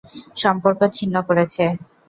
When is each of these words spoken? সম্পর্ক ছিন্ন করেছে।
সম্পর্ক 0.35 0.79
ছিন্ন 0.95 1.15
করেছে। 1.27 1.63